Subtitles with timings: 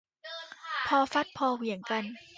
[0.87, 2.03] พอฟัดพอเหวี่ยงกัน